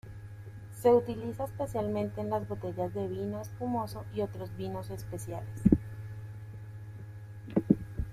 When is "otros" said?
4.21-4.49